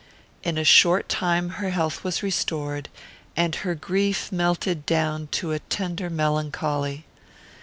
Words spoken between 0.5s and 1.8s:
a short time her